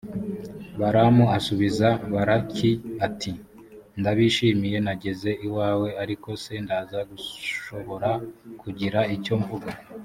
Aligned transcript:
balamu 0.79 1.25
asubiza 1.37 1.87
balaki, 2.13 2.71
ati 3.07 3.31
«ndabishimye 3.99 4.75
nageze 4.85 5.31
iwawe, 5.47 5.89
ariko 6.03 6.29
se 6.43 6.53
ndaza 6.65 6.99
gushobora 7.09 8.09
kugira 8.61 8.99
icyo 9.15 9.33
mvuga. 9.41 9.69